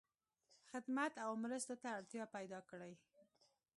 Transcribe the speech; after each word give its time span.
خدمت 0.71 1.13
او 1.25 1.31
مرستو 1.43 1.75
ته 1.81 1.87
اړتیا 1.97 2.23
پیدا 2.35 2.59
کړی. 2.69 2.93